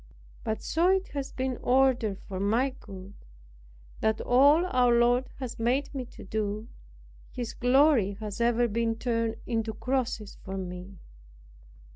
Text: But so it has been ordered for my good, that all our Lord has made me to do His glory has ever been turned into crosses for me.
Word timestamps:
But 0.43 0.63
so 0.63 0.89
it 0.89 1.09
has 1.09 1.31
been 1.31 1.57
ordered 1.61 2.17
for 2.21 2.39
my 2.39 2.71
good, 2.79 3.13
that 3.99 4.19
all 4.19 4.65
our 4.65 4.91
Lord 4.91 5.29
has 5.37 5.59
made 5.59 5.93
me 5.93 6.05
to 6.07 6.23
do 6.23 6.67
His 7.29 7.53
glory 7.53 8.13
has 8.13 8.41
ever 8.41 8.67
been 8.67 8.95
turned 8.95 9.35
into 9.45 9.75
crosses 9.75 10.39
for 10.43 10.57
me. 10.57 10.97